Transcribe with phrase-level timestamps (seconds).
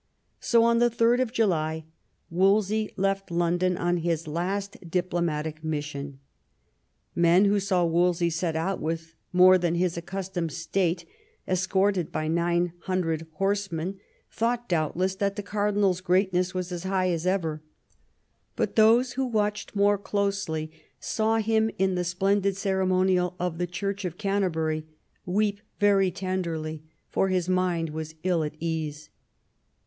[0.39, 1.85] So, on 3d July,
[2.31, 6.17] Wolsey left London on his last diplomatic mission.
[7.13, 11.05] Men who saw Wolsey set out with more than his accustomed state,
[11.47, 13.99] escorted by nine hundred horsemen,
[14.35, 17.61] thought^ doubt less, that the cardinal's greatness was as high as ever;
[18.55, 24.03] but those who watched more closely saw him in the splendid ceremonial of the Church
[24.03, 24.87] of Canterbury"
[25.27, 29.11] weep very tenderly," for his mind was ill at ease.